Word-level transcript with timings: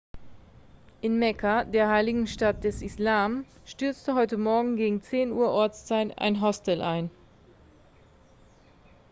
in 1.03 1.19
mekka 1.19 1.63
der 1.63 1.87
heiligen 1.89 2.25
stadt 2.25 2.63
des 2.63 2.81
islam 2.81 3.45
stürzte 3.65 4.15
heute 4.15 4.35
morgen 4.39 4.75
gegen 4.75 4.99
10 5.03 5.31
uhr 5.31 5.51
ortszeit 5.51 6.17
ein 6.17 6.41
hostel 6.41 6.81
ein 6.81 7.11